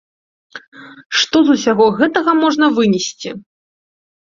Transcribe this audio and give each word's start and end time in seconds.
Што 1.19 1.37
з 1.51 1.59
усяго 1.59 1.85
гэтага 2.01 2.31
можна 2.41 2.73
вынесці? 2.81 3.29